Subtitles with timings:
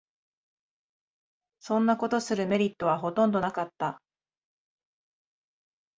[1.59, 4.01] そんなことするメリットはほとんどなかった